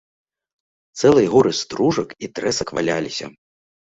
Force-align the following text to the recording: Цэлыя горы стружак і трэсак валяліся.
Цэлыя 1.01 1.27
горы 1.33 1.51
стружак 1.61 2.09
і 2.27 2.31
трэсак 2.39 2.67
валяліся. 2.79 3.25